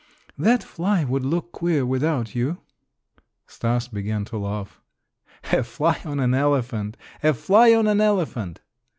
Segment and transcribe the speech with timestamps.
[0.35, 2.57] "That fly would look queer without you."
[3.45, 4.81] Stas began to laugh.
[5.51, 6.97] "A fly on an elephant!
[7.21, 8.61] A fly on an elephant!"